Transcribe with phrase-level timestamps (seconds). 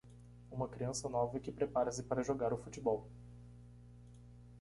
[0.49, 3.07] Uma criança nova que prepara-se para jogar o futebol.